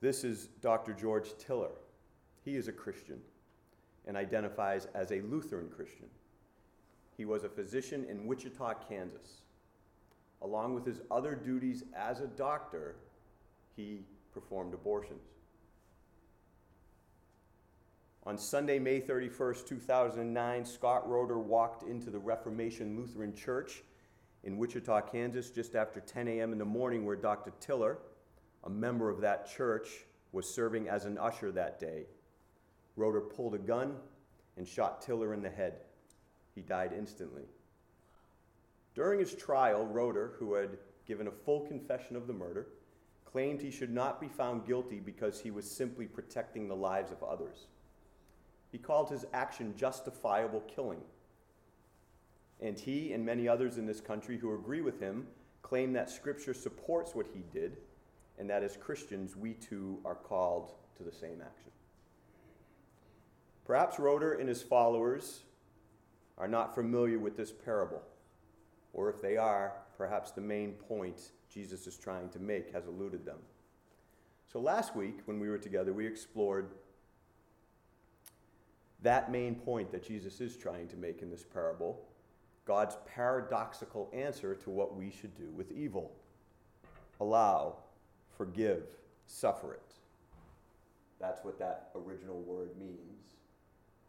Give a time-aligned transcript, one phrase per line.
[0.00, 0.94] This is Dr.
[0.94, 1.72] George Tiller.
[2.42, 3.20] He is a Christian
[4.06, 6.06] and identifies as a Lutheran Christian.
[7.18, 9.42] He was a physician in Wichita, Kansas.
[10.40, 12.96] Along with his other duties as a doctor,
[13.76, 14.00] he
[14.32, 15.20] performed abortions.
[18.24, 23.82] On Sunday, May 31st, 2009, Scott Roeder walked into the Reformation Lutheran Church
[24.44, 26.52] in Wichita, Kansas, just after 10 a.m.
[26.52, 27.52] in the morning, where Dr.
[27.60, 27.98] Tiller,
[28.64, 29.88] a member of that church,
[30.32, 32.04] was serving as an usher that day.
[32.96, 33.96] Roeder pulled a gun
[34.56, 35.80] and shot Tiller in the head.
[36.54, 37.44] He died instantly.
[38.94, 42.66] During his trial, Roeder, who had given a full confession of the murder,
[43.24, 47.22] claimed he should not be found guilty because he was simply protecting the lives of
[47.22, 47.66] others.
[48.72, 51.00] He called his action justifiable killing.
[52.60, 55.26] And he and many others in this country who agree with him
[55.62, 57.78] claim that Scripture supports what he did,
[58.40, 61.70] and that as Christians, we too are called to the same action.
[63.66, 65.40] Perhaps Roeder and his followers
[66.38, 68.02] are not familiar with this parable,
[68.94, 73.26] or if they are, perhaps the main point Jesus is trying to make has eluded
[73.26, 73.38] them.
[74.50, 76.70] So last week, when we were together, we explored
[79.02, 82.00] that main point that Jesus is trying to make in this parable
[82.64, 86.12] God's paradoxical answer to what we should do with evil
[87.20, 87.76] allow,
[88.40, 88.84] forgive,
[89.26, 89.92] suffer it.
[91.20, 93.34] That's what that original word means,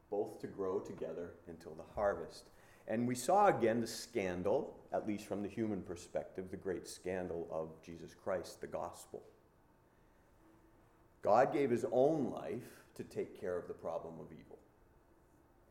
[0.10, 2.46] both to grow together until the harvest.
[2.88, 7.46] And we saw again the scandal, at least from the human perspective, the great scandal
[7.52, 9.22] of Jesus Christ, the gospel.
[11.22, 14.60] God gave his own life to take care of the problem of evil.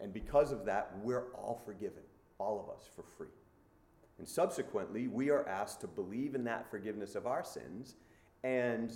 [0.00, 2.02] And because of that, we're all forgiven,
[2.36, 3.32] all of us, for free.
[4.18, 7.94] And subsequently, we are asked to believe in that forgiveness of our sins
[8.44, 8.92] and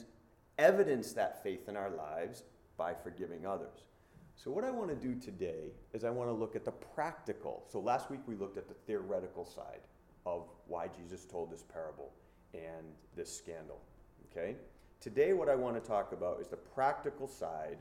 [0.58, 2.44] evidence that faith in our lives
[2.76, 3.88] by forgiving others.
[4.36, 7.64] So, what I want to do today is I want to look at the practical.
[7.70, 9.80] So, last week we looked at the theoretical side
[10.26, 12.12] of why Jesus told this parable
[12.52, 12.86] and
[13.16, 13.80] this scandal.
[14.30, 14.56] Okay?
[15.00, 17.78] Today, what I want to talk about is the practical side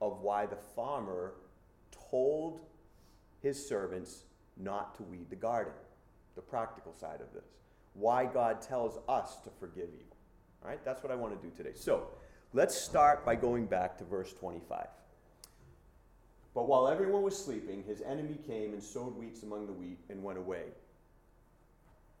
[0.00, 1.34] of why the farmer
[2.10, 2.60] told
[3.40, 4.24] his servants
[4.56, 5.72] not to weed the garden.
[6.34, 7.50] The practical side of this.
[7.94, 10.16] Why God tells us to forgive evil.
[10.62, 11.74] All right, that's what I want to do today.
[11.74, 12.06] So
[12.52, 14.86] let's start by going back to verse 25.
[16.54, 20.22] But while everyone was sleeping, his enemy came and sowed weeds among the wheat and
[20.22, 20.64] went away.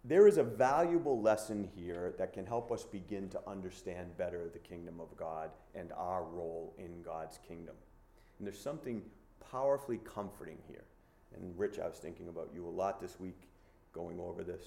[0.04, 4.58] There is a valuable lesson here that can help us begin to understand better the
[4.58, 7.76] kingdom of God and our role in God's kingdom.
[8.38, 9.02] And there's something
[9.52, 10.84] powerfully comforting here.
[11.36, 13.38] And Rich, I was thinking about you a lot this week
[13.92, 14.62] going over this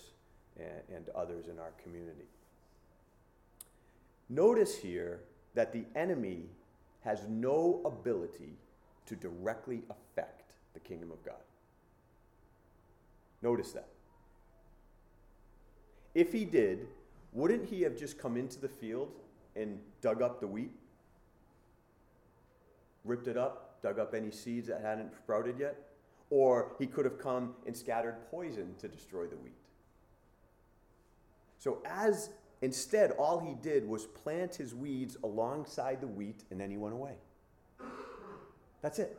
[0.58, 2.28] and, and others in our community.
[4.30, 5.22] Notice here
[5.54, 6.50] that the enemy
[7.04, 8.58] has no ability
[9.06, 11.36] to directly affect the kingdom of God.
[13.42, 13.88] Notice that.
[16.16, 16.88] If he did,
[17.34, 19.12] wouldn't he have just come into the field
[19.56, 20.72] and dug up the wheat?
[23.04, 25.76] Ripped it up, dug up any seeds that hadn't sprouted yet,
[26.32, 29.54] or he could have come and scattered poison to destroy the wheat.
[31.60, 32.30] So, as
[32.66, 36.94] instead, all he did was plant his weeds alongside the wheat and then he went
[36.94, 37.14] away.
[38.82, 39.18] That's it.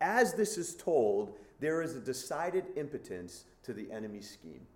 [0.00, 4.66] As this is told, there is a decided impotence to the enemy's scheme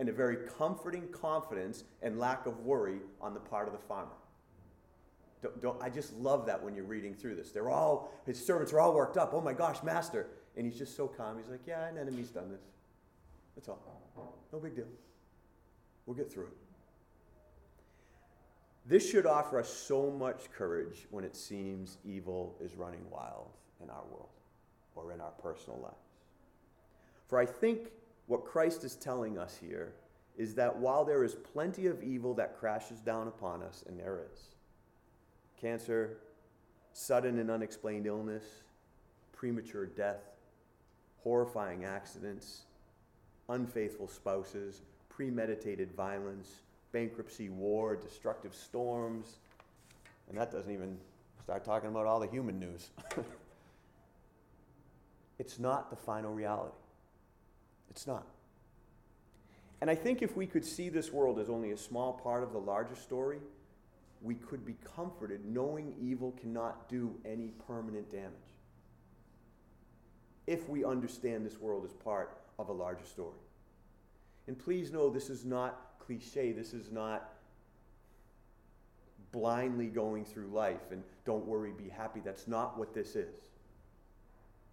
[0.00, 4.10] and a very comforting confidence and lack of worry on the part of the farmer.
[5.42, 7.50] Don't, don't, I just love that when you're reading through this.
[7.50, 9.32] They're all, his servants are all worked up.
[9.32, 10.28] Oh my gosh, master.
[10.56, 11.38] And he's just so calm.
[11.38, 12.62] He's like, yeah, an enemy's done this.
[13.54, 13.80] That's all.
[14.52, 14.86] No big deal.
[16.06, 16.56] We'll get through it.
[18.84, 23.50] This should offer us so much courage when it seems evil is running wild
[23.82, 24.28] in our world
[24.96, 25.94] or in our personal lives.
[27.28, 27.90] For I think
[28.26, 29.94] what Christ is telling us here
[30.36, 34.20] is that while there is plenty of evil that crashes down upon us, and there
[34.32, 34.40] is,
[35.60, 36.18] cancer,
[36.92, 38.44] sudden and unexplained illness,
[39.32, 40.22] premature death,
[41.22, 42.62] horrifying accidents,
[43.48, 44.82] unfaithful spouses,
[45.14, 46.48] premeditated violence,
[46.92, 49.36] bankruptcy, war, destructive storms,
[50.28, 50.96] and that doesn't even
[51.42, 52.90] start talking about all the human news.
[55.38, 56.74] it's not the final reality.
[57.90, 58.26] It's not.
[59.80, 62.52] And I think if we could see this world as only a small part of
[62.52, 63.38] the larger story,
[64.22, 68.30] we could be comforted knowing evil cannot do any permanent damage.
[70.46, 73.38] If we understand this world as part of a larger story.
[74.48, 77.32] And please know this is not cliche, this is not
[79.30, 82.20] blindly going through life and don't worry, be happy.
[82.20, 83.50] That's not what this is.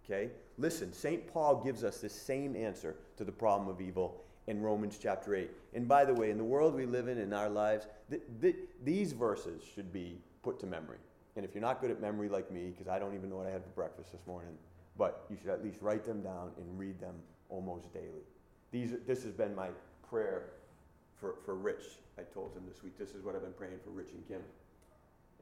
[0.04, 0.30] Okay?
[0.58, 1.26] Listen, St.
[1.32, 5.50] Paul gives us the same answer to the problem of evil in Romans chapter 8.
[5.74, 8.56] And by the way, in the world we live in, in our lives, th- th-
[8.84, 10.98] these verses should be put to memory.
[11.36, 13.46] And if you're not good at memory like me, because I don't even know what
[13.46, 14.52] I had for breakfast this morning,
[14.98, 17.14] but you should at least write them down and read them
[17.48, 18.24] almost daily.
[18.72, 19.68] These, this has been my
[20.08, 20.44] prayer
[21.18, 21.84] for, for Rich.
[22.18, 24.42] I told him this week, this is what I've been praying for Rich and Kim.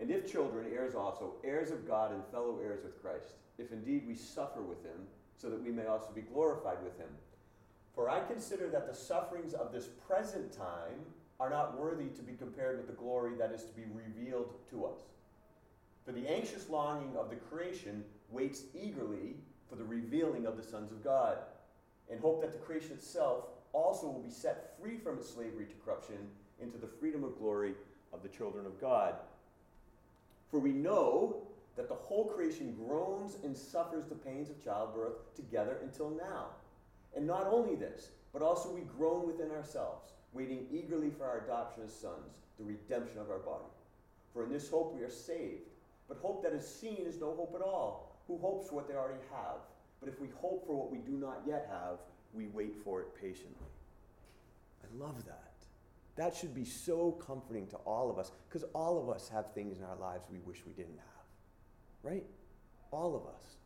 [0.01, 4.05] And if children, heirs also, heirs of God and fellow heirs with Christ, if indeed
[4.07, 7.09] we suffer with him, so that we may also be glorified with him.
[7.95, 11.01] For I consider that the sufferings of this present time
[11.41, 14.85] are not worthy to be compared with the glory that is to be revealed to
[14.85, 14.99] us.
[16.05, 19.37] For the anxious longing of the creation waits eagerly
[19.69, 21.39] for the revealing of the sons of God,
[22.11, 25.75] and hope that the creation itself also will be set free from its slavery to
[25.85, 26.17] corruption
[26.61, 27.75] into the freedom of glory
[28.13, 29.15] of the children of God.
[30.51, 31.43] For we know
[31.77, 36.47] that the whole creation groans and suffers the pains of childbirth together until now.
[37.17, 41.85] And not only this, but also we groan within ourselves, waiting eagerly for our adoption
[41.85, 43.65] as sons, the redemption of our body.
[44.33, 45.69] For in this hope we are saved.
[46.09, 48.17] But hope that is seen is no hope at all.
[48.27, 49.61] Who hopes for what they already have?
[50.01, 51.99] But if we hope for what we do not yet have,
[52.33, 53.67] we wait for it patiently.
[54.83, 55.45] I love that.
[56.17, 59.79] That should be so comforting to all of us because all of us have things
[59.79, 62.13] in our lives we wish we didn't have.
[62.13, 62.25] Right?
[62.91, 63.57] All of us.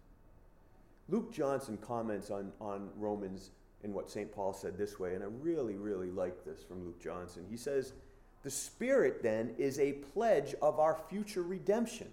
[1.08, 3.50] Luke Johnson comments on, on Romans
[3.84, 4.32] in what St.
[4.32, 7.44] Paul said this way, and I really, really like this from Luke Johnson.
[7.50, 7.94] He says,
[8.42, 12.08] The Spirit then is a pledge of our future redemption.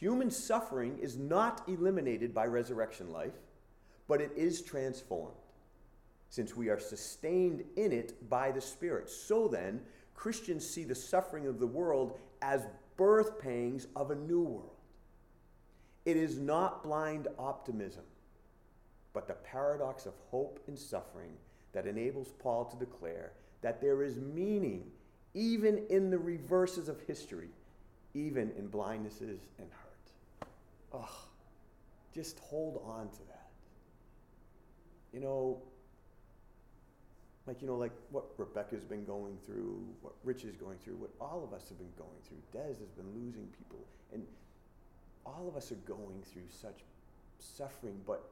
[0.00, 3.34] Human suffering is not eliminated by resurrection life,
[4.08, 5.36] but it is transformed,
[6.30, 9.10] since we are sustained in it by the Spirit.
[9.10, 9.82] So then,
[10.14, 12.66] Christians see the suffering of the world as
[12.96, 14.76] birth pangs of a new world.
[16.06, 18.04] It is not blind optimism,
[19.12, 21.32] but the paradox of hope and suffering
[21.72, 24.90] that enables Paul to declare that there is meaning
[25.34, 27.50] even in the reverses of history,
[28.14, 29.68] even in blindnesses and.
[30.92, 31.08] Oh,
[32.14, 33.48] just hold on to that.
[35.12, 35.62] You know,
[37.46, 41.10] like you know, like what Rebecca's been going through, what Rich is going through, what
[41.20, 42.38] all of us have been going through.
[42.52, 44.24] Des has been losing people, and
[45.24, 46.80] all of us are going through such
[47.38, 48.30] suffering, but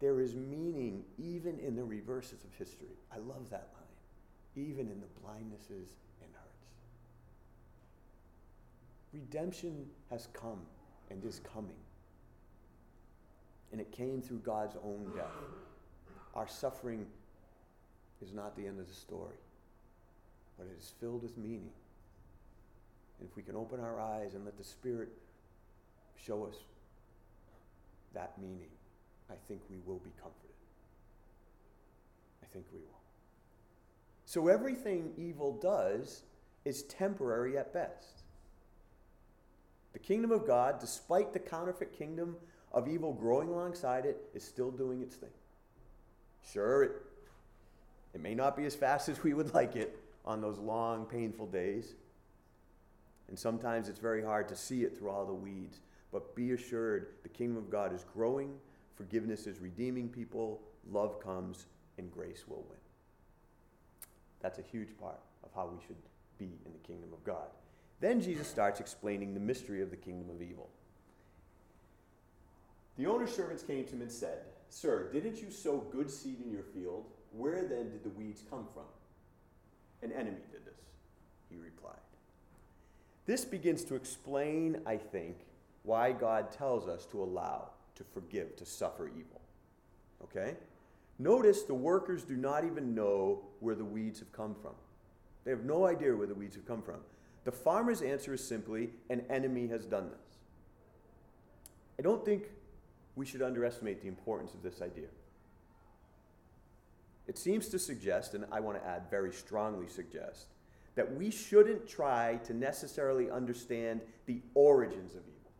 [0.00, 2.96] there is meaning even in the reverses of history.
[3.12, 4.66] I love that line.
[4.66, 5.88] Even in the blindnesses
[6.20, 6.64] and hurts.
[9.12, 10.60] Redemption has come
[11.10, 11.76] and is coming.
[13.72, 15.26] And it came through God's own death.
[16.34, 17.06] Our suffering
[18.22, 19.36] is not the end of the story,
[20.58, 21.72] but it is filled with meaning.
[23.18, 25.10] And if we can open our eyes and let the Spirit
[26.16, 26.56] show us
[28.14, 28.70] that meaning,
[29.30, 30.50] I think we will be comforted.
[32.42, 33.00] I think we will.
[34.24, 36.22] So everything evil does
[36.64, 38.23] is temporary at best.
[39.94, 42.36] The kingdom of God, despite the counterfeit kingdom
[42.72, 45.30] of evil growing alongside it, is still doing its thing.
[46.52, 46.92] Sure, it,
[48.12, 51.46] it may not be as fast as we would like it on those long, painful
[51.46, 51.94] days.
[53.28, 55.80] And sometimes it's very hard to see it through all the weeds.
[56.12, 58.52] But be assured the kingdom of God is growing,
[58.96, 60.60] forgiveness is redeeming people,
[60.90, 61.66] love comes,
[61.98, 62.78] and grace will win.
[64.40, 65.96] That's a huge part of how we should
[66.38, 67.46] be in the kingdom of God.
[68.00, 70.68] Then Jesus starts explaining the mystery of the kingdom of evil.
[72.96, 76.52] The owner's servants came to him and said, Sir, didn't you sow good seed in
[76.52, 77.06] your field?
[77.32, 78.84] Where then did the weeds come from?
[80.02, 80.80] An enemy did this,
[81.50, 81.94] he replied.
[83.26, 85.36] This begins to explain, I think,
[85.82, 89.40] why God tells us to allow, to forgive, to suffer evil.
[90.22, 90.56] Okay?
[91.18, 94.72] Notice the workers do not even know where the weeds have come from.
[95.44, 97.00] They have no idea where the weeds have come from.
[97.44, 100.38] The farmer's answer is simply an enemy has done this.
[101.98, 102.44] I don't think
[103.14, 105.06] we should underestimate the importance of this idea.
[107.26, 110.46] It seems to suggest, and I want to add very strongly suggest,
[110.94, 115.52] that we shouldn't try to necessarily understand the origins of evil.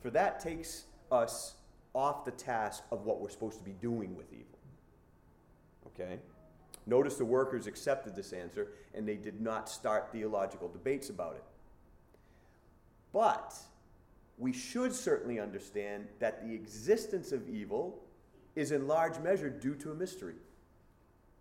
[0.00, 1.54] For that takes us
[1.94, 4.58] off the task of what we're supposed to be doing with evil.
[5.86, 6.18] Okay?
[6.88, 11.44] Notice the workers accepted this answer and they did not start theological debates about it.
[13.12, 13.54] But
[14.38, 18.02] we should certainly understand that the existence of evil
[18.56, 20.36] is in large measure due to a mystery.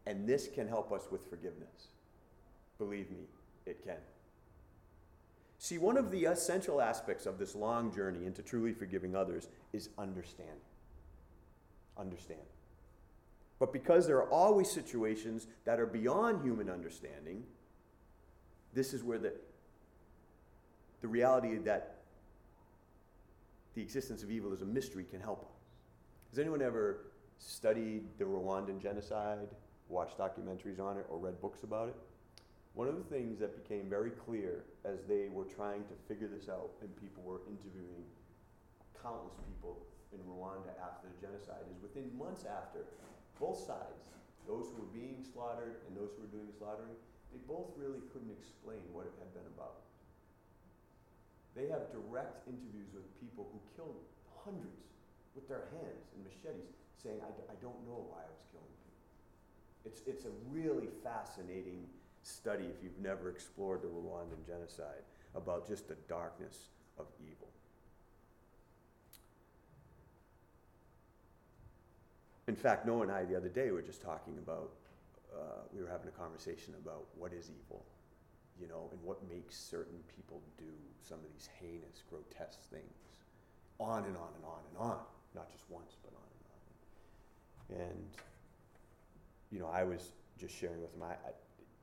[0.05, 1.91] And this can help us with forgiveness.
[2.77, 3.23] Believe me,
[3.65, 3.97] it can.
[5.59, 9.89] See, one of the essential aspects of this long journey into truly forgiving others is
[9.97, 10.55] understanding.
[11.97, 12.45] Understanding.
[13.59, 17.43] But because there are always situations that are beyond human understanding,
[18.73, 19.33] this is where the,
[21.01, 21.95] the reality that
[23.73, 25.59] the existence of evil is a mystery can help us.
[26.31, 27.05] Has anyone ever
[27.39, 29.47] studied the Rwandan genocide,
[29.89, 31.95] watched documentaries on it, or read books about it?
[32.73, 36.47] One of the things that became very clear as they were trying to figure this
[36.49, 38.05] out, and people were interviewing
[39.01, 39.77] countless people
[40.13, 42.85] in Rwanda after the genocide, is within months after,
[43.39, 44.11] both sides,
[44.47, 46.95] those who were being slaughtered and those who were doing the slaughtering,
[47.31, 49.83] they both really couldn't explain what it had been about.
[51.57, 53.97] They have direct interviews with people who killed
[54.45, 54.87] hundreds
[55.35, 59.03] with their hands and machetes, saying, I, I don't know why I was killing people.
[59.85, 61.85] It's, it's a really fascinating
[62.23, 65.03] study if you've never explored the Rwandan genocide
[65.35, 67.46] about just the darkness of evil.
[72.47, 74.71] In fact, Noah and I the other day were just talking about,
[75.35, 77.85] uh, we were having a conversation about what is evil,
[78.59, 82.83] you know, and what makes certain people do some of these heinous, grotesque things.
[83.79, 84.99] On and on and on and on.
[85.35, 87.89] Not just once, but on and on.
[87.89, 88.07] And,
[89.51, 91.31] you know, I was just sharing with him, I, I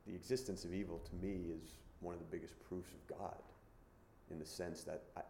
[0.07, 3.43] the existence of evil to me is one of the biggest proofs of God
[4.31, 5.23] in the sense that I,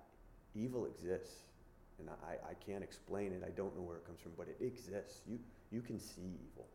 [0.54, 1.42] evil exists.
[1.98, 3.42] And I, I can't explain it.
[3.46, 5.20] I don't know where it comes from, but it exists.
[5.28, 5.38] You,
[5.70, 6.66] you can see evil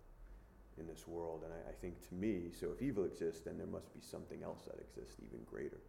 [0.79, 1.43] in this world.
[1.43, 4.43] And I, I think to me, so if evil exists, then there must be something
[4.43, 5.79] else that exists even greater.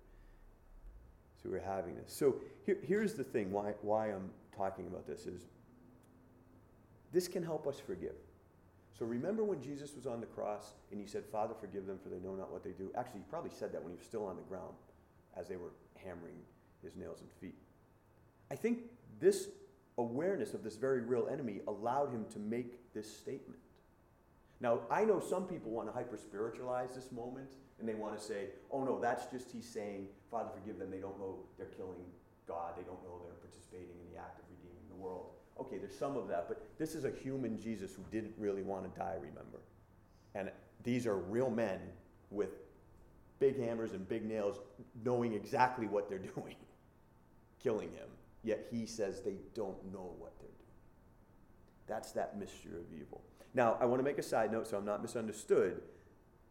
[1.42, 2.12] So we're having this.
[2.12, 5.46] So here, here's the thing why, why I'm talking about this is
[7.12, 8.16] this can help us forgive.
[8.98, 12.10] So remember when Jesus was on the cross and he said, Father, forgive them for
[12.10, 12.90] they know not what they do?
[12.96, 14.74] Actually, he probably said that when he was still on the ground
[15.36, 15.72] as they were
[16.04, 16.36] hammering
[16.82, 17.54] his nails and feet.
[18.50, 18.80] I think
[19.20, 19.48] this
[19.98, 23.60] awareness of this very real enemy allowed him to make this statement.
[24.60, 28.22] Now, I know some people want to hyper spiritualize this moment and they want to
[28.22, 30.90] say, oh no, that's just he's saying, Father, forgive them.
[30.90, 32.04] They don't know they're killing
[32.46, 32.74] God.
[32.76, 35.30] They don't know they're participating in the act of redeeming the world.
[35.58, 38.92] Okay, there's some of that, but this is a human Jesus who didn't really want
[38.92, 39.60] to die, remember?
[40.34, 40.50] And
[40.84, 41.80] these are real men
[42.30, 42.50] with
[43.38, 44.60] big hammers and big nails,
[45.04, 46.56] knowing exactly what they're doing,
[47.62, 48.08] killing him.
[48.42, 50.60] Yet he says they don't know what they're doing.
[51.86, 53.22] That's that mystery of evil.
[53.52, 55.82] Now, I want to make a side note so I'm not misunderstood.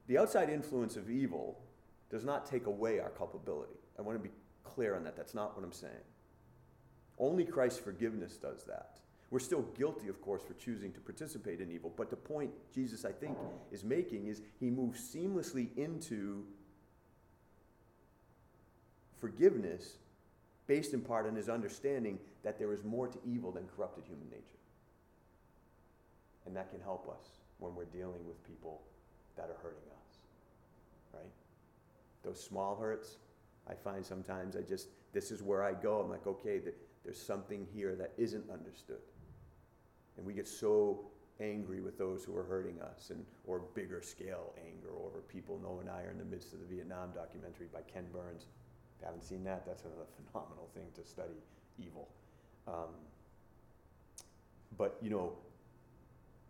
[0.08, 1.60] The outside influence of evil
[2.10, 3.80] does not take away our culpability.
[3.98, 5.16] I want to be clear on that.
[5.16, 5.94] That's not what I'm saying.
[7.18, 9.00] Only Christ's forgiveness does that.
[9.32, 11.94] We're still guilty, of course, for choosing to participate in evil.
[11.96, 13.38] But the point Jesus, I think,
[13.72, 16.46] is making is he moves seamlessly into
[19.20, 19.98] forgiveness
[20.70, 24.30] based in part on his understanding that there is more to evil than corrupted human
[24.30, 24.44] nature.
[26.46, 28.84] And that can help us when we're dealing with people
[29.36, 30.18] that are hurting us.
[31.12, 31.32] Right?
[32.24, 33.18] Those small hurts,
[33.68, 36.02] I find sometimes I just, this is where I go.
[36.02, 36.62] I'm like, okay,
[37.04, 39.02] there's something here that isn't understood.
[40.18, 41.06] And we get so
[41.42, 45.60] angry with those who are hurting us, and or bigger scale anger over people.
[45.64, 48.46] Noah and I are in the midst of the Vietnam documentary by Ken Burns.
[49.00, 51.40] If you haven't seen that, that's another phenomenal thing to study
[51.78, 52.10] evil.
[52.68, 52.90] Um,
[54.78, 55.34] but you know,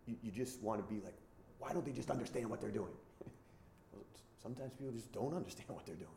[0.07, 1.13] you, you just want to be like,
[1.59, 2.93] why don't they just understand what they're doing?
[3.93, 4.03] well,
[4.41, 6.09] sometimes people just don't understand what they're doing,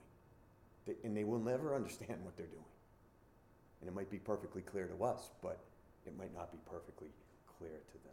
[0.87, 2.65] they, and they will never understand what they're doing.
[3.81, 5.59] And it might be perfectly clear to us, but
[6.07, 7.09] it might not be perfectly
[7.59, 8.13] clear to them.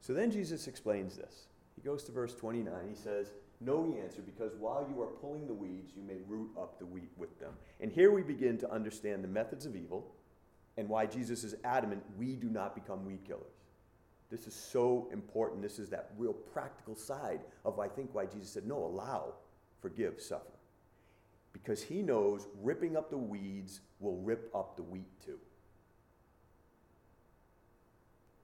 [0.00, 1.46] So then Jesus explains this.
[1.74, 2.72] He goes to verse 29.
[2.88, 6.50] He says, No, he answered, because while you are pulling the weeds, you may root
[6.58, 7.52] up the wheat with them.
[7.80, 10.14] And here we begin to understand the methods of evil
[10.76, 13.54] and why Jesus is adamant we do not become weed killers.
[14.30, 15.62] This is so important.
[15.62, 19.34] This is that real practical side of, I think, why Jesus said, No, allow,
[19.80, 20.44] forgive, suffer.
[21.52, 25.38] Because he knows ripping up the weeds will rip up the wheat too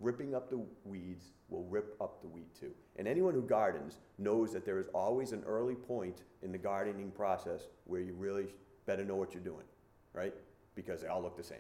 [0.03, 2.73] ripping up the weeds will rip up the wheat too.
[2.97, 7.11] And anyone who gardens knows that there is always an early point in the gardening
[7.11, 8.47] process where you really
[8.87, 9.65] better know what you're doing,
[10.13, 10.35] right?
[10.75, 11.59] Because they all look the same.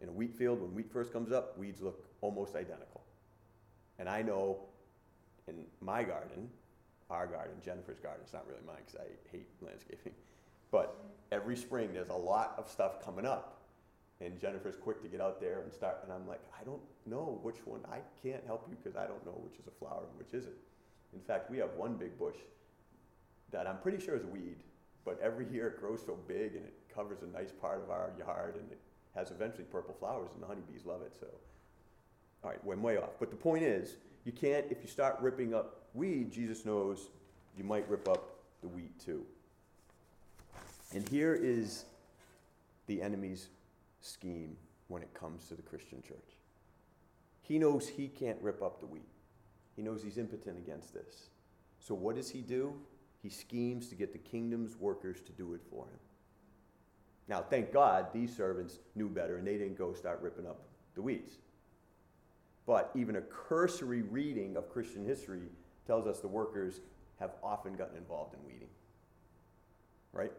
[0.00, 3.02] In a wheat field, when wheat first comes up, weeds look almost identical.
[3.98, 4.58] And I know
[5.48, 6.50] in my garden,
[7.08, 10.12] our garden, Jennifer's garden, it's not really mine because I hate landscaping,
[10.70, 10.96] but
[11.32, 13.55] every spring there's a lot of stuff coming up
[14.20, 15.98] and Jennifer's quick to get out there and start.
[16.02, 17.80] And I'm like, I don't know which one.
[17.90, 20.54] I can't help you because I don't know which is a flower and which isn't.
[21.12, 22.36] In fact, we have one big bush
[23.50, 24.56] that I'm pretty sure is weed,
[25.04, 28.10] but every year it grows so big and it covers a nice part of our
[28.18, 28.80] yard and it
[29.14, 31.12] has eventually purple flowers and the honeybees love it.
[31.18, 31.26] So,
[32.42, 33.12] all right, we're way off.
[33.18, 37.08] But the point is, you can't, if you start ripping up weed, Jesus knows
[37.56, 39.24] you might rip up the wheat too.
[40.94, 41.84] And here is
[42.86, 43.48] the enemy's
[44.06, 44.56] scheme
[44.88, 46.36] when it comes to the Christian church.
[47.42, 49.08] He knows he can't rip up the wheat.
[49.76, 51.28] He knows he's impotent against this.
[51.78, 52.74] So what does he do?
[53.22, 55.98] He schemes to get the kingdom's workers to do it for him.
[57.28, 60.60] Now, thank God these servants knew better and they didn't go start ripping up
[60.94, 61.38] the weeds.
[62.66, 65.42] But even a cursory reading of Christian history
[65.86, 66.80] tells us the workers
[67.20, 68.68] have often gotten involved in weeding.
[70.12, 70.32] Right?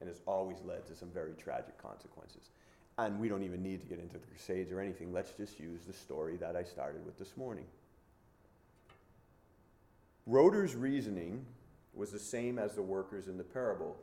[0.00, 2.50] And has always led to some very tragic consequences.
[2.98, 5.12] And we don't even need to get into the Crusades or anything.
[5.12, 7.64] Let's just use the story that I started with this morning.
[10.26, 11.44] Roeder's reasoning
[11.94, 13.96] was the same as the workers in the parable.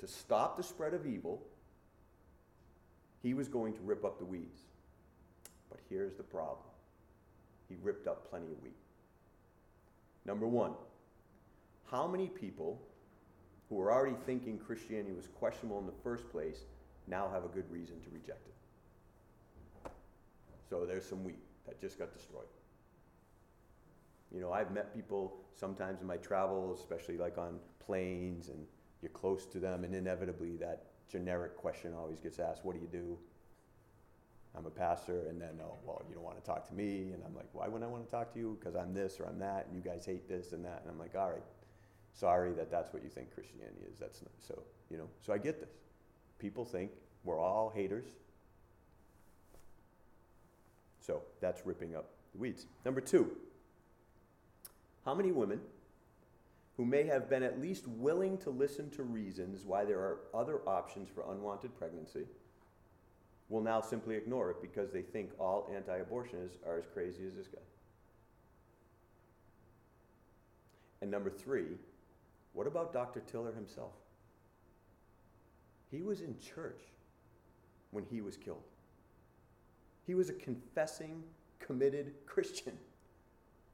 [0.00, 1.42] To stop the spread of evil,
[3.22, 4.60] he was going to rip up the weeds.
[5.70, 6.66] But here's the problem
[7.68, 8.76] he ripped up plenty of wheat.
[10.26, 10.72] Number one,
[11.90, 12.80] how many people
[13.68, 16.58] who were already thinking Christianity was questionable in the first place
[17.06, 19.90] now have a good reason to reject it?
[20.68, 22.46] So there's some wheat that just got destroyed.
[24.34, 28.66] You know, I've met people sometimes in my travels, especially like on planes, and
[29.02, 32.88] you're close to them, and inevitably that generic question always gets asked, What do you
[32.90, 33.18] do?
[34.56, 37.12] I'm a pastor, and then, oh, well, you don't want to talk to me.
[37.14, 38.58] And I'm like, why wouldn't I want to talk to you?
[38.60, 40.80] Because I'm this or I'm that, and you guys hate this and that.
[40.82, 41.42] And I'm like, all right,
[42.12, 43.98] sorry that that's what you think Christianity is.
[43.98, 45.70] That's not, so, you know, so I get this.
[46.42, 46.90] People think
[47.22, 48.04] we're all haters.
[51.00, 52.66] So that's ripping up the weeds.
[52.84, 53.30] Number two,
[55.04, 55.60] how many women
[56.76, 60.60] who may have been at least willing to listen to reasons why there are other
[60.66, 62.24] options for unwanted pregnancy
[63.48, 67.34] will now simply ignore it because they think all anti abortionists are as crazy as
[67.34, 67.62] this guy.
[71.02, 71.76] And number three,
[72.52, 73.20] what about Dr.
[73.20, 73.92] Tiller himself?
[75.92, 76.80] He was in church
[77.90, 78.64] when he was killed.
[80.06, 81.22] He was a confessing,
[81.60, 82.72] committed Christian.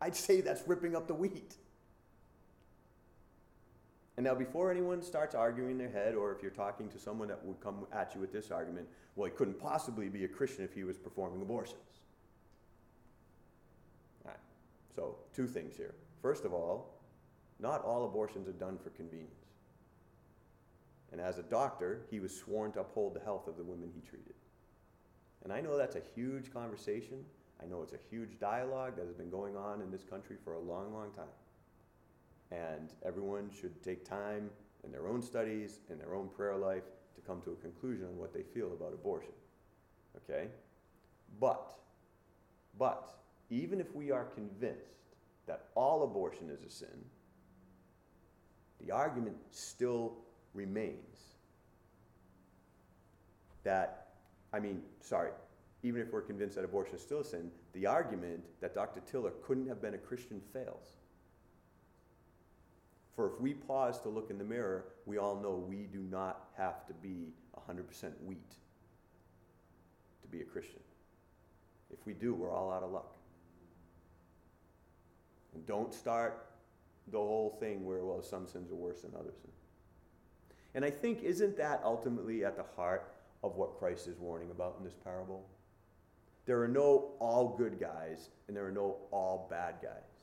[0.00, 1.54] I'd say that's ripping up the wheat.
[4.16, 7.44] And now, before anyone starts arguing their head, or if you're talking to someone that
[7.44, 10.74] would come at you with this argument, well, he couldn't possibly be a Christian if
[10.74, 12.00] he was performing abortions.
[14.24, 14.40] All right.
[14.96, 15.94] So, two things here.
[16.20, 16.98] First of all,
[17.60, 19.37] not all abortions are done for convenience.
[21.12, 24.00] And as a doctor, he was sworn to uphold the health of the women he
[24.00, 24.34] treated.
[25.44, 27.24] And I know that's a huge conversation.
[27.62, 30.54] I know it's a huge dialogue that has been going on in this country for
[30.54, 31.26] a long, long time.
[32.50, 34.50] And everyone should take time
[34.84, 38.16] in their own studies, in their own prayer life, to come to a conclusion on
[38.16, 39.32] what they feel about abortion.
[40.16, 40.48] Okay?
[41.40, 41.72] But,
[42.78, 43.14] but,
[43.50, 45.16] even if we are convinced
[45.46, 47.04] that all abortion is a sin,
[48.84, 50.18] the argument still
[50.54, 51.18] remains
[53.64, 54.08] that,
[54.52, 55.30] I mean, sorry,
[55.82, 59.00] even if we're convinced that abortion is still a sin, the argument that Dr.
[59.00, 60.96] Tiller couldn't have been a Christian fails.
[63.14, 66.46] For if we pause to look in the mirror, we all know we do not
[66.56, 67.32] have to be
[67.68, 68.50] 100% wheat
[70.22, 70.80] to be a Christian.
[71.92, 73.16] If we do, we're all out of luck.
[75.54, 76.46] And don't start
[77.10, 79.67] the whole thing where, well, some sins are worse than other sins.
[80.74, 84.76] And I think, isn't that ultimately at the heart of what Christ is warning about
[84.78, 85.46] in this parable?
[86.46, 90.16] There are no all good guys, and there are no all bad guys.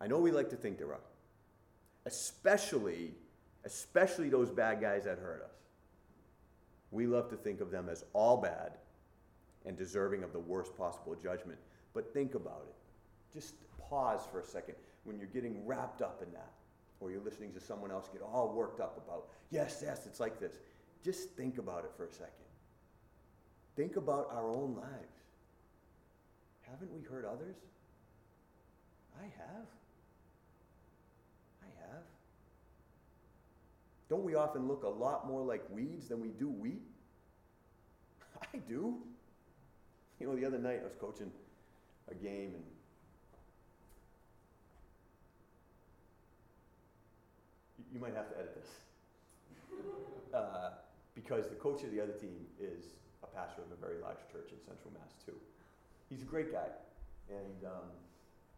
[0.00, 1.00] I know we like to think there are
[2.06, 3.12] especially,
[3.64, 5.56] especially those bad guys that hurt us.
[6.90, 8.72] We love to think of them as all bad
[9.64, 11.58] and deserving of the worst possible judgment.
[11.94, 12.74] But think about it.
[13.32, 13.54] Just
[13.88, 16.50] pause for a second when you're getting wrapped up in that,
[17.02, 20.38] or you're listening to someone else get all worked up about, yes, yes, it's like
[20.38, 20.54] this.
[21.04, 22.32] Just think about it for a second.
[23.76, 25.22] Think about our own lives.
[26.70, 27.56] Haven't we hurt others?
[29.18, 29.66] I have.
[31.62, 32.02] I have.
[34.08, 36.82] Don't we often look a lot more like weeds than we do wheat?
[38.54, 38.96] I do.
[40.20, 41.32] You know, the other night I was coaching
[42.10, 42.64] a game and
[47.91, 48.70] you might have to edit this.
[50.32, 50.80] Uh,
[51.12, 54.48] because the coach of the other team is a pastor of a very large church
[54.48, 55.36] in Central Mass, too.
[56.08, 56.72] He's a great guy.
[57.28, 57.92] And um,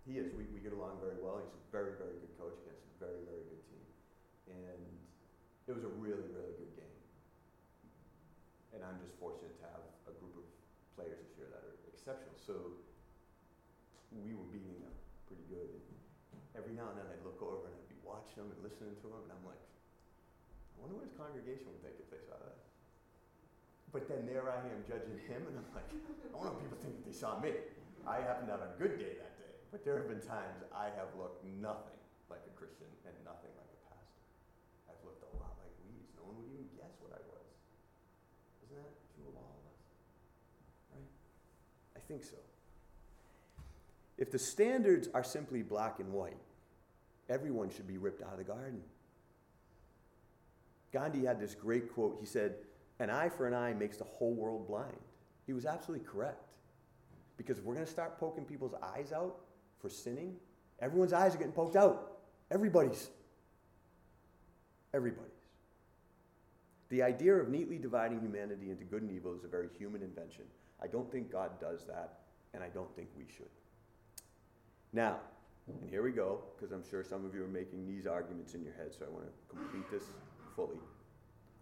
[0.07, 0.30] he is.
[0.38, 1.42] We, we get along very well.
[1.42, 3.87] He's a very, very good coach against a very, very good team.
[4.54, 4.87] And
[5.66, 6.98] it was a really, really good game.
[8.70, 10.46] And I'm just fortunate to have a group of
[10.94, 12.38] players this year that are exceptional.
[12.38, 12.78] So
[14.14, 14.94] we were beating them
[15.26, 15.74] pretty good.
[15.74, 15.83] And
[16.54, 17.84] every now and then I'd look over and I'd
[18.14, 21.83] watching them and listening to them, and I'm like, I wonder what his congregation would
[21.83, 22.55] think if they saw that.
[23.90, 27.07] But then there I am judging him, and I'm like, I want people think that
[27.11, 27.59] they saw me.
[28.07, 30.94] I happen to have a good day that day, but there have been times I
[30.94, 31.98] have looked nothing
[32.31, 34.22] like a Christian and nothing like a pastor.
[34.90, 36.14] I've looked a lot like weeds.
[36.14, 37.46] No one would even guess what I was.
[38.66, 39.83] Isn't that true of all of us?
[40.94, 41.11] Right?
[41.98, 42.38] I think so.
[44.18, 46.38] If the standards are simply black and white,
[47.28, 48.80] everyone should be ripped out of the garden.
[50.92, 52.16] Gandhi had this great quote.
[52.20, 52.54] He said,
[53.00, 54.96] An eye for an eye makes the whole world blind.
[55.46, 56.50] He was absolutely correct.
[57.37, 59.37] Because if we're going to start poking people's eyes out
[59.80, 60.37] for sinning,
[60.80, 62.18] everyone's eyes are getting poked out.
[62.50, 63.10] Everybody's.
[64.92, 65.30] Everybody's.
[66.90, 70.44] The idea of neatly dividing humanity into good and evil is a very human invention.
[70.80, 72.20] I don't think God does that,
[72.52, 73.50] and I don't think we should.
[74.92, 75.18] Now,
[75.68, 78.62] and here we go, because I'm sure some of you are making these arguments in
[78.62, 80.05] your head, so I want to complete this
[80.55, 80.77] fully.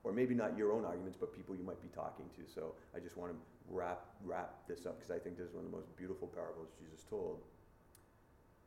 [0.05, 2.53] Or maybe not your own arguments, but people you might be talking to.
[2.53, 3.38] So I just want to
[3.69, 6.71] wrap, wrap this up because I think this is one of the most beautiful parables
[6.81, 7.41] Jesus told.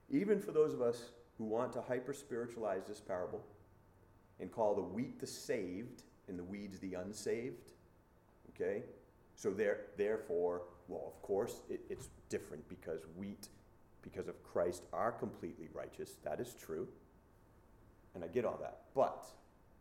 [0.09, 3.43] Even for those of us who want to hyper spiritualize this parable
[4.39, 7.73] and call the wheat the saved and the weeds the unsaved,
[8.51, 8.83] okay?
[9.35, 13.49] So there, therefore, well, of course, it, it's different because wheat
[14.05, 16.15] because of Christ are completely righteous.
[16.23, 16.87] That is true.
[18.13, 18.81] And I get all that.
[18.93, 19.25] But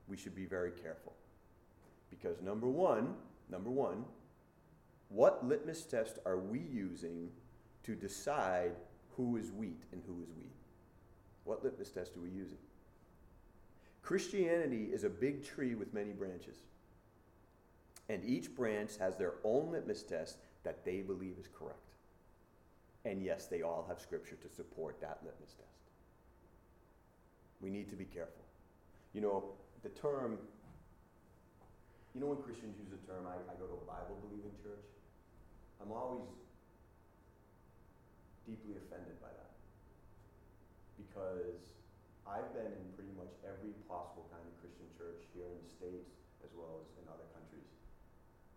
[0.09, 1.13] we should be very careful.
[2.11, 3.15] Because number one,
[3.51, 4.05] number one,
[5.11, 7.29] what litmus test are we using
[7.85, 8.73] to decide
[9.17, 10.51] who is wheat and who is wheat?
[11.45, 12.59] What litmus test are we using?
[14.03, 16.57] Christianity is a big tree with many branches.
[18.09, 21.94] And each branch has their own litmus test that they believe is correct.
[23.05, 25.85] And yes, they all have scripture to support that litmus test.
[27.61, 28.45] We need to be careful.
[29.13, 29.45] You know,
[29.85, 30.39] the term,
[32.17, 34.89] you know, when Christians use the term, I, I go to a Bible believing church,
[35.85, 36.25] I'm always
[38.49, 39.53] deeply offended by that.
[40.97, 41.61] Because
[42.25, 46.17] I've been in pretty much every possible kind of Christian church here in the States
[46.41, 47.69] as well as in other countries.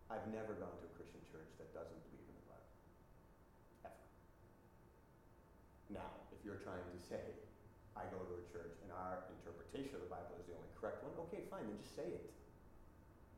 [0.07, 1.99] I've never gone to a Christian church that doesn't
[5.87, 7.23] Now, if you're trying to say,
[7.95, 11.01] I go to a church and our interpretation of the Bible is the only correct
[11.01, 12.29] one, okay, fine, then just say it.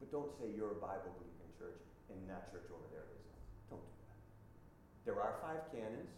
[0.02, 3.38] But don't say you're a Bible believing church and that church over there isn't.
[3.70, 4.18] Don't do that.
[5.06, 6.10] There are five canons.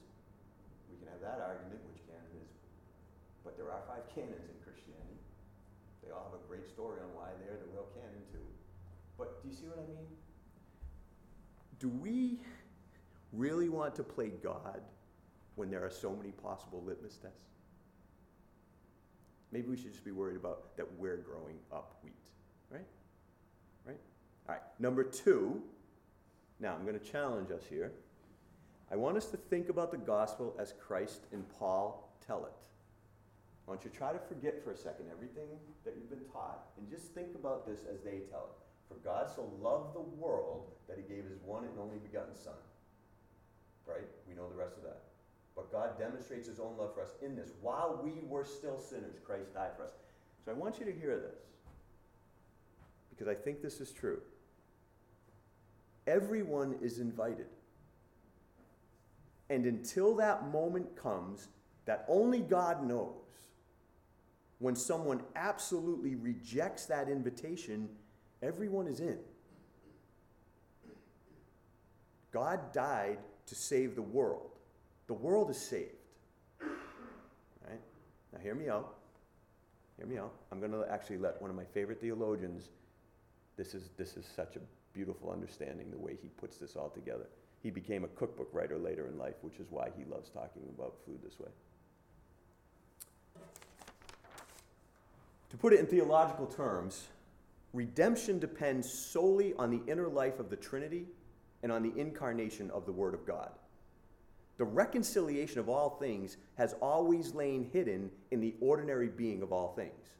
[0.88, 2.54] We can have that argument, which canon is.
[3.44, 5.20] But there are five canons in Christianity.
[6.06, 8.46] They all have a great story on why they're the real canon, too.
[9.18, 10.08] But do you see what I mean?
[11.82, 12.40] Do we
[13.34, 14.82] really want to play God
[15.62, 17.44] when there are so many possible litmus tests?
[19.52, 22.16] Maybe we should just be worried about that we're growing up wheat,
[22.72, 22.82] right?
[23.86, 24.00] Right?
[24.50, 25.62] All right, number two.
[26.60, 27.92] Now, I'm going to challenge us here.
[28.92, 32.54] I want us to think about the gospel as Christ and Paul tell it.
[33.68, 35.48] I want you to try to forget for a second everything
[35.86, 38.66] that you've been taught and just think about this as they tell it.
[38.88, 42.58] For God so loved the world that he gave his one and only begotten Son.
[43.86, 44.10] Right?
[44.28, 45.11] We know the rest of that.
[45.56, 47.52] But God demonstrates his own love for us in this.
[47.62, 49.94] While we were still sinners, Christ died for us.
[50.46, 51.38] So I want you to hear this
[53.10, 54.22] because I think this is true.
[56.08, 57.48] Everyone is invited.
[59.50, 61.50] And until that moment comes
[61.86, 63.16] that only God knows,
[64.60, 67.90] when someone absolutely rejects that invitation,
[68.42, 69.18] everyone is in.
[72.32, 74.51] God died to save the world.
[75.08, 75.92] The world is saved.
[76.60, 77.80] Right?
[78.34, 78.96] Now, hear me out.
[79.98, 80.34] Hear me out.
[80.52, 82.70] I'm going to actually let one of my favorite theologians,
[83.58, 84.60] this is, this is such a
[84.94, 87.28] beautiful understanding the way he puts this all together.
[87.62, 90.96] He became a cookbook writer later in life, which is why he loves talking about
[91.06, 91.50] food this way.
[95.52, 97.08] To put it in theological terms,
[97.74, 101.06] redemption depends solely on the inner life of the Trinity
[101.62, 103.52] and on the incarnation of the Word of God.
[104.62, 109.74] The reconciliation of all things has always lain hidden in the ordinary being of all
[109.74, 110.12] things.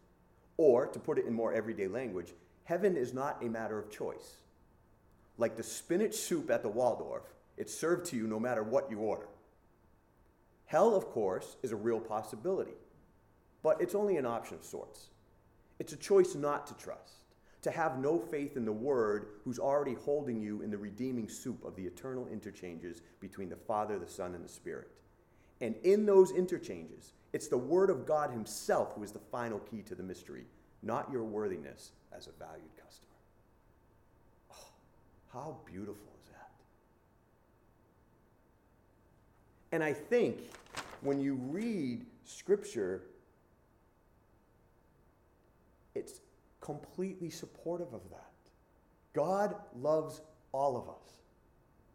[0.58, 4.38] Or, to put it in more everyday language, heaven is not a matter of choice.
[5.38, 7.22] Like the spinach soup at the Waldorf,
[7.56, 9.28] it's served to you no matter what you order.
[10.66, 12.80] Hell, of course, is a real possibility,
[13.62, 15.10] but it's only an option of sorts.
[15.78, 17.21] It's a choice not to trust,
[17.62, 21.64] to have no faith in the Word who's already holding you in the redeeming soup
[21.64, 24.90] of the eternal interchanges between the Father, the Son, and the Spirit.
[25.62, 29.84] And in those interchanges, it's the Word of God Himself who is the final key
[29.84, 30.46] to the mystery,
[30.82, 33.08] not your worthiness as a valued customer.
[34.52, 34.72] Oh,
[35.32, 36.52] how beautiful is that?
[39.72, 40.40] And I think
[41.02, 43.04] when you read Scripture,
[45.94, 46.22] it's
[46.62, 48.32] completely supportive of that.
[49.14, 50.22] God loves
[50.52, 51.18] all of us.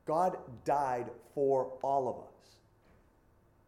[0.04, 2.56] God died for all of us.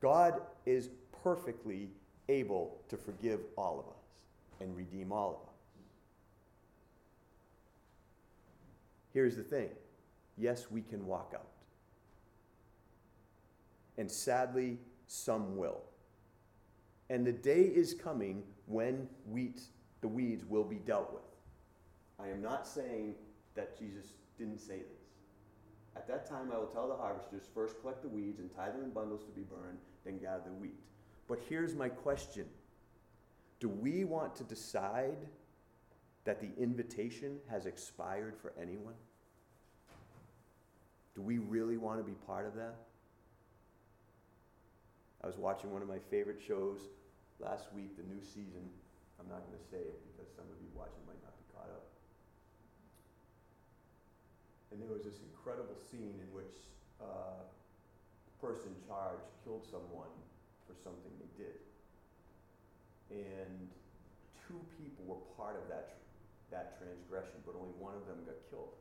[0.00, 0.90] God is
[1.22, 1.88] perfectly
[2.28, 4.04] able to forgive all of us
[4.60, 5.54] and redeem all of us.
[9.12, 9.70] Here's the thing
[10.36, 11.48] yes, we can walk out.
[13.96, 15.80] And sadly, some will.
[17.10, 19.60] And the day is coming when wheat
[20.00, 21.22] the weeds will be dealt with.
[22.18, 23.14] I am not saying
[23.54, 25.08] that Jesus didn't say this.
[25.96, 28.84] At that time, I will tell the harvesters first collect the weeds and tie them
[28.84, 30.78] in bundles to be burned, then gather the wheat.
[31.26, 32.46] But here's my question
[33.60, 35.26] Do we want to decide
[36.24, 38.94] that the invitation has expired for anyone?
[41.16, 42.76] Do we really want to be part of that?
[45.24, 46.78] I was watching one of my favorite shows
[47.40, 48.70] last week, the new season
[49.18, 51.68] I'm not going to say it because some of you watching might not be caught
[51.74, 51.90] up.
[54.70, 56.54] And there was this incredible scene in which
[57.02, 60.12] uh, the person charged killed someone
[60.66, 61.58] for something they did.
[63.10, 63.68] And
[64.46, 65.98] two people were part of that,
[66.50, 68.76] that transgression, but only one of them got killed.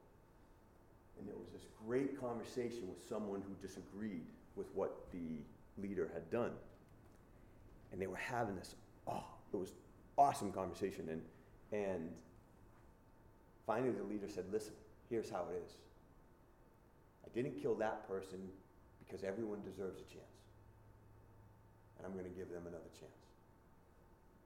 [1.18, 5.42] And there was this great conversation with someone who disagreed with what the
[5.82, 6.52] leader had done.
[7.92, 8.76] And they were having this,
[9.08, 9.24] oh,
[9.54, 9.72] it was
[10.18, 11.08] awesome conversation.
[11.10, 11.22] And,
[11.72, 12.10] and
[13.66, 14.74] finally, the leader said, Listen,
[15.10, 15.72] here's how it is.
[17.26, 18.40] I didn't kill that person
[19.06, 20.38] because everyone deserves a chance.
[21.98, 23.12] And I'm going to give them another chance.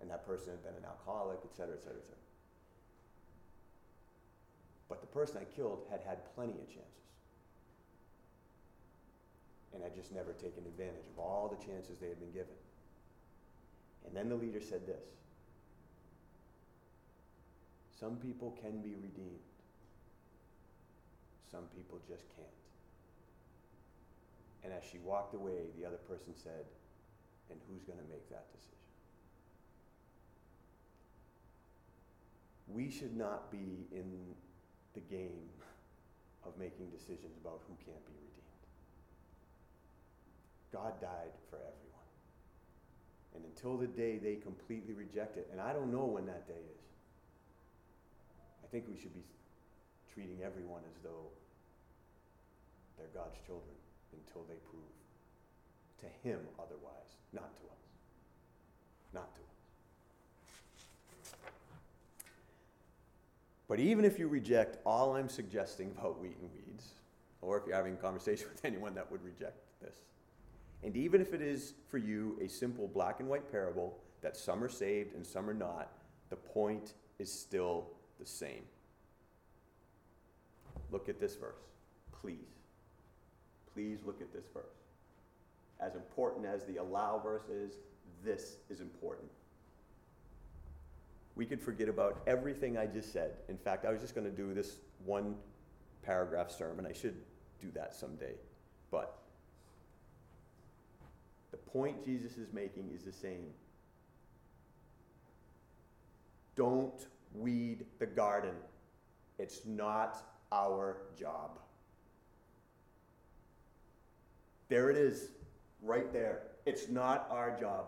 [0.01, 2.25] And that person had been an alcoholic, et cetera, et cetera, et cetera.
[4.89, 7.07] But the person I killed had had plenty of chances.
[9.73, 12.57] And had just never taken advantage of all the chances they had been given.
[14.05, 15.05] And then the leader said this
[18.01, 19.45] some people can be redeemed.
[21.51, 22.47] Some people just can't.
[24.63, 26.65] And as she walked away, the other person said,
[27.51, 28.81] And who's going to make that decision?
[32.73, 34.33] We should not be in
[34.95, 35.45] the game
[36.43, 38.65] of making decisions about who can't be redeemed.
[40.73, 42.09] God died for everyone.
[43.35, 46.65] And until the day they completely reject it, and I don't know when that day
[46.73, 46.90] is,
[48.71, 49.23] think we should be
[50.13, 51.27] treating everyone as though
[52.97, 53.75] they're God's children
[54.13, 54.83] until they prove
[55.99, 57.81] to Him otherwise, not to us.
[59.13, 59.47] Not to us.
[63.67, 66.89] But even if you reject all I'm suggesting about wheat and weeds,
[67.41, 69.95] or if you're having a conversation with anyone that would reject this,
[70.83, 74.63] and even if it is for you a simple black and white parable that some
[74.63, 75.89] are saved and some are not,
[76.29, 77.87] the point is still
[78.21, 78.63] the same.
[80.91, 81.59] Look at this verse,
[82.21, 82.37] please.
[83.73, 84.63] Please look at this verse.
[85.79, 87.73] As important as the allow verse is,
[88.23, 89.29] this is important.
[91.35, 93.31] We could forget about everything I just said.
[93.49, 95.35] In fact, I was just going to do this one
[96.03, 96.85] paragraph sermon.
[96.85, 97.15] I should
[97.59, 98.33] do that someday.
[98.91, 99.17] But
[101.51, 103.47] the point Jesus is making is the same.
[106.55, 108.55] Don't weed the garden.
[109.37, 111.59] It's not our job.
[114.69, 115.29] There it is,
[115.81, 116.43] right there.
[116.65, 117.85] It's not our job.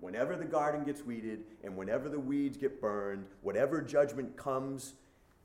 [0.00, 4.94] Whenever the garden gets weeded and whenever the weeds get burned, whatever judgment comes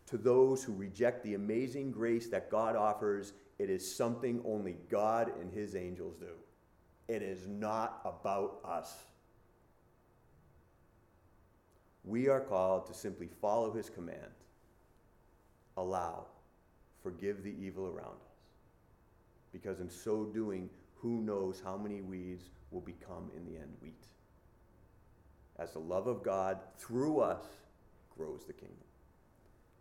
[0.08, 5.32] to those who reject the amazing grace that God offers, it is something only God
[5.40, 6.32] and his angels do.
[7.08, 8.96] It is not about us.
[12.04, 14.32] We are called to simply follow his command
[15.78, 16.26] allow,
[17.02, 18.36] forgive the evil around us.
[19.52, 24.06] Because in so doing, who knows how many weeds will become in the end wheat.
[25.58, 27.46] As the love of God through us
[28.16, 28.78] grows the kingdom.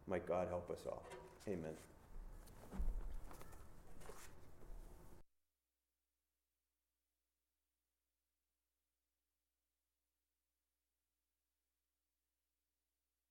[0.07, 1.05] Might God help us all.
[1.47, 1.75] Amen.